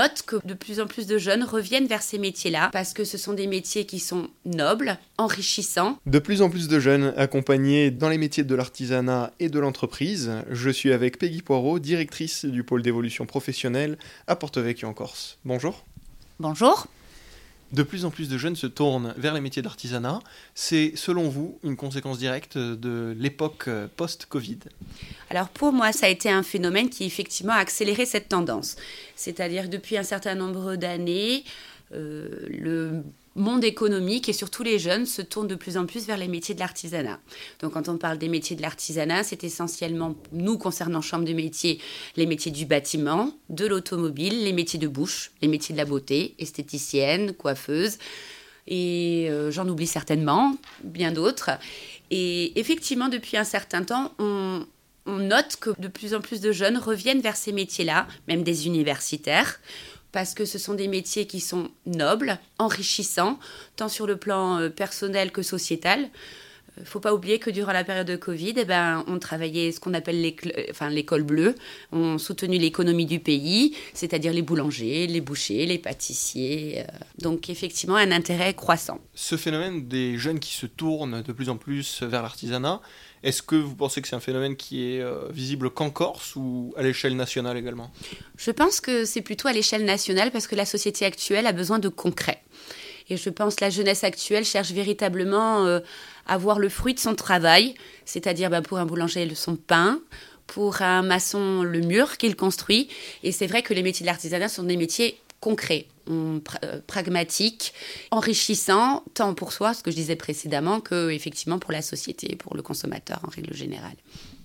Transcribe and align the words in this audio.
note 0.00 0.22
que 0.22 0.36
de 0.46 0.54
plus 0.54 0.80
en 0.80 0.86
plus 0.86 1.06
de 1.06 1.18
jeunes 1.18 1.44
reviennent 1.44 1.86
vers 1.86 2.02
ces 2.02 2.18
métiers-là 2.18 2.70
parce 2.72 2.94
que 2.94 3.04
ce 3.04 3.18
sont 3.18 3.34
des 3.34 3.46
métiers 3.46 3.84
qui 3.84 3.98
sont 3.98 4.28
nobles, 4.46 4.98
enrichissants. 5.18 5.98
De 6.06 6.18
plus 6.18 6.40
en 6.40 6.48
plus 6.48 6.68
de 6.68 6.80
jeunes 6.80 7.12
accompagnés 7.16 7.90
dans 7.90 8.08
les 8.08 8.16
métiers 8.16 8.44
de 8.44 8.54
l'artisanat 8.54 9.32
et 9.40 9.48
de 9.48 9.58
l'entreprise. 9.58 10.30
Je 10.50 10.70
suis 10.70 10.92
avec 10.92 11.18
Peggy 11.18 11.42
Poirot, 11.42 11.78
directrice 11.78 12.46
du 12.46 12.64
pôle 12.64 12.82
d'évolution 12.82 13.26
professionnelle 13.26 13.98
à 14.26 14.36
Porto-Vecchio 14.36 14.88
en 14.88 14.94
Corse. 14.94 15.38
Bonjour. 15.44 15.84
Bonjour. 16.38 16.86
De 17.72 17.84
plus 17.84 18.04
en 18.04 18.10
plus 18.10 18.28
de 18.28 18.36
jeunes 18.36 18.56
se 18.56 18.66
tournent 18.66 19.14
vers 19.16 19.32
les 19.32 19.40
métiers 19.40 19.62
d'artisanat. 19.62 20.18
C'est, 20.54 20.92
selon 20.96 21.28
vous, 21.28 21.58
une 21.62 21.76
conséquence 21.76 22.18
directe 22.18 22.58
de 22.58 23.14
l'époque 23.16 23.68
post-Covid? 23.96 24.58
Alors 25.30 25.48
pour 25.48 25.72
moi, 25.72 25.92
ça 25.92 26.06
a 26.06 26.08
été 26.08 26.28
un 26.28 26.42
phénomène 26.42 26.90
qui 26.90 27.04
effectivement 27.04 27.52
a 27.52 27.58
accéléré 27.58 28.04
cette 28.04 28.28
tendance. 28.28 28.76
C'est-à-dire 29.14 29.68
depuis 29.68 29.96
un 29.96 30.02
certain 30.02 30.34
nombre 30.34 30.74
d'années, 30.74 31.44
euh, 31.94 32.46
le 32.48 33.02
monde 33.36 33.62
économique 33.62 34.28
et 34.28 34.32
surtout 34.32 34.64
les 34.64 34.80
jeunes 34.80 35.06
se 35.06 35.22
tournent 35.22 35.46
de 35.46 35.54
plus 35.54 35.76
en 35.76 35.86
plus 35.86 36.04
vers 36.04 36.16
les 36.16 36.26
métiers 36.26 36.56
de 36.56 36.60
l'artisanat. 36.60 37.20
Donc 37.60 37.74
quand 37.74 37.88
on 37.88 37.96
parle 37.96 38.18
des 38.18 38.28
métiers 38.28 38.56
de 38.56 38.62
l'artisanat, 38.62 39.22
c'est 39.22 39.44
essentiellement, 39.44 40.16
nous 40.32 40.58
concernant 40.58 41.00
Chambre 41.00 41.24
de 41.24 41.32
métiers, 41.32 41.78
les 42.16 42.26
métiers 42.26 42.50
du 42.50 42.66
bâtiment, 42.66 43.32
de 43.48 43.66
l'automobile, 43.66 44.44
les 44.44 44.52
métiers 44.52 44.80
de 44.80 44.88
bouche, 44.88 45.30
les 45.42 45.48
métiers 45.48 45.72
de 45.72 45.78
la 45.78 45.84
beauté, 45.84 46.34
esthéticienne, 46.40 47.34
coiffeuse, 47.34 47.98
et 48.66 49.28
euh, 49.30 49.50
j'en 49.50 49.68
oublie 49.68 49.86
certainement, 49.86 50.56
bien 50.82 51.12
d'autres. 51.12 51.50
Et 52.10 52.58
effectivement, 52.58 53.08
depuis 53.08 53.36
un 53.36 53.44
certain 53.44 53.84
temps, 53.84 54.12
on, 54.18 54.64
on 55.10 55.18
note 55.18 55.56
que 55.60 55.70
de 55.78 55.88
plus 55.88 56.14
en 56.14 56.20
plus 56.20 56.40
de 56.40 56.52
jeunes 56.52 56.78
reviennent 56.78 57.20
vers 57.20 57.36
ces 57.36 57.52
métiers-là, 57.52 58.06
même 58.28 58.42
des 58.42 58.66
universitaires 58.66 59.58
parce 60.12 60.34
que 60.34 60.44
ce 60.44 60.58
sont 60.58 60.74
des 60.74 60.88
métiers 60.88 61.26
qui 61.26 61.40
sont 61.40 61.70
nobles, 61.86 62.38
enrichissants, 62.58 63.38
tant 63.76 63.88
sur 63.88 64.06
le 64.06 64.16
plan 64.16 64.58
euh, 64.58 64.68
personnel 64.68 65.30
que 65.30 65.42
sociétal. 65.42 66.08
Il 66.80 66.84
ne 66.84 66.88
faut 66.88 67.00
pas 67.00 67.12
oublier 67.12 67.38
que 67.38 67.50
durant 67.50 67.72
la 67.72 67.84
période 67.84 68.06
de 68.06 68.16
Covid, 68.16 68.54
eh 68.56 68.64
ben, 68.64 69.04
on 69.06 69.18
travaillait 69.18 69.70
ce 69.70 69.80
qu'on 69.80 69.92
appelle 69.92 70.20
l'école 70.20 71.22
bleue. 71.22 71.54
On 71.92 72.16
soutenu 72.16 72.56
l'économie 72.56 73.04
du 73.04 73.20
pays, 73.20 73.76
c'est-à-dire 73.92 74.32
les 74.32 74.40
boulangers, 74.40 75.06
les 75.06 75.20
bouchers, 75.20 75.66
les 75.66 75.78
pâtissiers. 75.78 76.80
Euh. 76.80 76.84
donc 77.18 77.50
effectivement, 77.50 77.96
un 77.96 78.12
intérêt 78.12 78.54
croissant. 78.54 78.98
Ce 79.14 79.36
phénomène 79.36 79.88
des 79.88 80.16
jeunes 80.16 80.40
qui 80.40 80.54
se 80.54 80.66
tournent 80.66 81.22
de 81.22 81.32
plus 81.32 81.50
en 81.50 81.56
plus 81.56 82.02
vers 82.02 82.22
l'artisanat, 82.22 82.80
est-ce 83.22 83.42
que 83.42 83.54
vous 83.54 83.76
pensez 83.76 84.00
que 84.00 84.08
c'est 84.08 84.16
un 84.16 84.20
phénomène 84.20 84.56
qui 84.56 84.94
est 84.94 85.00
euh, 85.02 85.28
visible 85.30 85.68
qu'en 85.68 85.90
Corse 85.90 86.36
ou 86.36 86.72
à 86.76 86.82
l'échelle 86.82 87.16
nationale 87.16 87.58
également? 87.58 87.92
Je 88.38 88.50
pense 88.50 88.80
que 88.80 89.04
c'est 89.04 89.20
plutôt 89.20 89.48
à 89.48 89.52
l'échelle 89.52 89.84
nationale 89.84 90.30
parce 90.30 90.46
que 90.46 90.54
la 90.54 90.64
société 90.64 91.04
actuelle 91.04 91.46
a 91.46 91.52
besoin 91.52 91.78
de 91.78 91.88
concret. 91.88 92.42
Et 93.10 93.16
je 93.16 93.28
pense 93.28 93.56
que 93.56 93.64
la 93.64 93.70
jeunesse 93.70 94.04
actuelle 94.04 94.44
cherche 94.44 94.70
véritablement 94.70 95.66
euh, 95.66 95.80
à 96.26 96.38
voir 96.38 96.58
le 96.60 96.68
fruit 96.68 96.94
de 96.94 97.00
son 97.00 97.14
travail, 97.14 97.74
c'est-à-dire 98.04 98.48
bah, 98.48 98.62
pour 98.62 98.78
un 98.78 98.86
boulanger 98.86 99.28
son 99.34 99.56
pain, 99.56 100.00
pour 100.46 100.80
un 100.82 101.02
maçon 101.02 101.62
le 101.62 101.80
mur 101.80 102.16
qu'il 102.16 102.36
construit. 102.36 102.88
Et 103.24 103.32
c'est 103.32 103.46
vrai 103.46 103.62
que 103.62 103.74
les 103.74 103.82
métiers 103.82 104.04
de 104.04 104.10
l'artisanat 104.10 104.48
sont 104.48 104.62
des 104.62 104.76
métiers 104.76 105.18
concret, 105.40 105.86
euh, 106.08 106.40
pragmatique, 106.86 107.72
enrichissant, 108.10 109.04
tant 109.14 109.34
pour 109.34 109.52
soi, 109.52 109.74
ce 109.74 109.82
que 109.82 109.90
je 109.90 109.96
disais 109.96 110.16
précédemment, 110.16 110.80
que 110.80 111.10
effectivement 111.10 111.58
pour 111.58 111.72
la 111.72 111.82
société, 111.82 112.36
pour 112.36 112.54
le 112.54 112.62
consommateur 112.62 113.20
en 113.24 113.28
règle 113.28 113.54
générale. 113.54 113.96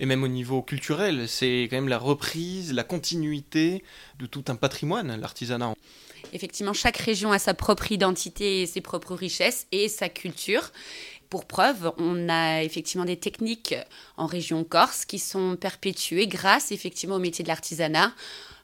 Et 0.00 0.06
même 0.06 0.22
au 0.22 0.28
niveau 0.28 0.62
culturel, 0.62 1.28
c'est 1.28 1.68
quand 1.70 1.76
même 1.76 1.88
la 1.88 1.98
reprise, 1.98 2.72
la 2.72 2.84
continuité 2.84 3.84
de 4.18 4.26
tout 4.26 4.44
un 4.48 4.56
patrimoine, 4.56 5.20
l'artisanat. 5.20 5.74
Effectivement, 6.32 6.72
chaque 6.72 6.96
région 6.96 7.32
a 7.32 7.38
sa 7.38 7.54
propre 7.54 7.92
identité, 7.92 8.66
ses 8.66 8.80
propres 8.80 9.14
richesses 9.14 9.66
et 9.72 9.88
sa 9.88 10.08
culture. 10.08 10.70
Pour 11.28 11.44
preuve, 11.44 11.92
on 11.98 12.28
a 12.28 12.62
effectivement 12.62 13.04
des 13.04 13.16
techniques 13.16 13.74
en 14.16 14.26
région 14.26 14.64
corse 14.64 15.04
qui 15.04 15.18
sont 15.18 15.56
perpétuées 15.56 16.26
grâce 16.26 16.72
effectivement 16.72 17.16
au 17.16 17.20
métier 17.20 17.44
de 17.44 17.48
l'artisanat 17.48 18.12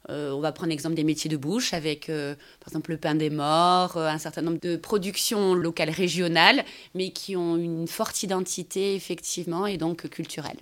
euh, 0.08 0.30
on 0.32 0.40
va 0.40 0.52
prendre 0.52 0.70
l'exemple 0.70 0.94
des 0.94 1.04
métiers 1.04 1.30
de 1.30 1.36
bouche 1.36 1.72
avec, 1.72 2.08
euh, 2.08 2.34
par 2.60 2.68
exemple, 2.68 2.90
le 2.90 2.96
pain 2.96 3.14
des 3.14 3.30
morts, 3.30 3.96
euh, 3.96 4.08
un 4.08 4.18
certain 4.18 4.42
nombre 4.42 4.60
de 4.60 4.76
productions 4.76 5.54
locales 5.54 5.90
régionales, 5.90 6.64
mais 6.94 7.10
qui 7.10 7.36
ont 7.36 7.56
une 7.56 7.88
forte 7.88 8.22
identité, 8.22 8.94
effectivement, 8.94 9.66
et 9.66 9.76
donc 9.76 10.08
culturelle. 10.08 10.58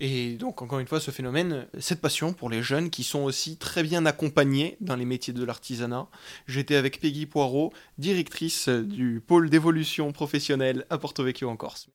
Et 0.00 0.34
donc, 0.34 0.62
encore 0.62 0.80
une 0.80 0.86
fois, 0.86 0.98
ce 0.98 1.10
phénomène, 1.10 1.66
cette 1.78 2.00
passion 2.00 2.32
pour 2.32 2.50
les 2.50 2.62
jeunes 2.62 2.90
qui 2.90 3.04
sont 3.04 3.20
aussi 3.20 3.56
très 3.56 3.84
bien 3.84 4.04
accompagnés 4.04 4.76
dans 4.80 4.96
les 4.96 5.04
métiers 5.04 5.32
de 5.32 5.44
l'artisanat. 5.44 6.08
J'étais 6.48 6.74
avec 6.74 7.00
Peggy 7.00 7.26
Poirot, 7.26 7.72
directrice 7.98 8.68
du 8.68 9.22
pôle 9.24 9.48
d'évolution 9.48 10.10
professionnelle 10.10 10.86
à 10.90 10.98
Porto 10.98 11.22
Vecchio 11.22 11.48
en 11.48 11.56
Corse. 11.56 11.88